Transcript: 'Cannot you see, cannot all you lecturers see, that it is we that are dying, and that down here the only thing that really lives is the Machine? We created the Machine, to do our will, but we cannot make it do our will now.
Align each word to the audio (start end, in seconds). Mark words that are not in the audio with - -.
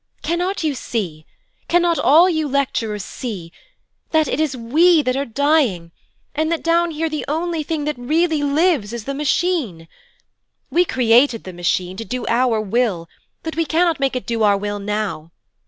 'Cannot 0.23 0.63
you 0.63 0.73
see, 0.73 1.27
cannot 1.67 1.99
all 1.99 2.27
you 2.27 2.47
lecturers 2.47 3.05
see, 3.05 3.51
that 4.09 4.27
it 4.27 4.39
is 4.39 4.57
we 4.57 5.03
that 5.03 5.15
are 5.15 5.25
dying, 5.27 5.91
and 6.33 6.51
that 6.51 6.63
down 6.63 6.89
here 6.89 7.07
the 7.07 7.23
only 7.27 7.61
thing 7.61 7.85
that 7.85 7.99
really 7.99 8.41
lives 8.41 8.93
is 8.93 9.03
the 9.03 9.13
Machine? 9.13 9.87
We 10.71 10.85
created 10.85 11.43
the 11.43 11.53
Machine, 11.53 11.97
to 11.97 12.03
do 12.03 12.25
our 12.25 12.59
will, 12.59 13.07
but 13.43 13.55
we 13.55 13.63
cannot 13.63 13.99
make 13.99 14.15
it 14.15 14.25
do 14.25 14.41
our 14.41 14.57
will 14.57 14.79
now. 14.79 15.29